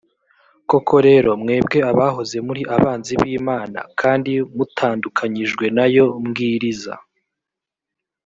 [0.69, 6.93] koko rero mwebwe abahoze muri abanzi b imana kandi mutandukanyijwe na yo mbwiriza